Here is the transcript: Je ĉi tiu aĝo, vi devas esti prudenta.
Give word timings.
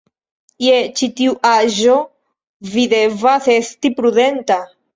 Je 0.67 0.77
ĉi 1.01 1.09
tiu 1.19 1.35
aĝo, 1.49 1.99
vi 2.73 2.89
devas 2.97 3.53
esti 3.59 3.95
prudenta. 4.01 4.63